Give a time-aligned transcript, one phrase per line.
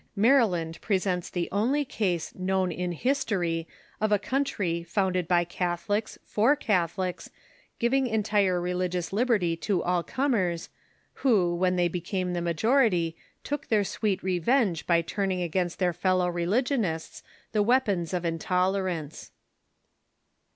[0.15, 3.67] Maryland presents the only case known in his tory
[3.99, 7.29] of a country founded by Catholics for Catholics
[7.77, 10.69] giving entire religious liberty to all comers,
[11.21, 16.27] who, when they became the majority, took their sweet revenge by turning against their fellow
[16.29, 17.21] religionists
[17.51, 19.29] the weapons of intolerance.